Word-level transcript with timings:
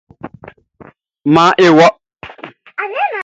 Maan 1.33 1.53
e 1.65 1.67
wɔ. 1.77 1.87